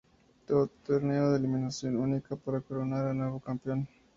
Torneo 0.87 1.29
de 1.29 1.37
eliminación 1.37 1.95
única 1.95 2.35
para 2.35 2.61
coronar 2.61 3.05
a 3.07 3.11
un 3.11 3.19
nuevo 3.19 3.39
campeón. 3.39 3.87